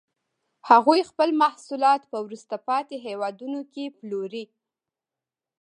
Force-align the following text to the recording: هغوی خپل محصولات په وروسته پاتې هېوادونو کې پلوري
هغوی 0.69 1.01
خپل 1.09 1.29
محصولات 1.41 2.01
په 2.11 2.17
وروسته 2.25 2.55
پاتې 2.67 2.95
هېوادونو 3.07 3.59
کې 3.73 3.85
پلوري 3.99 4.45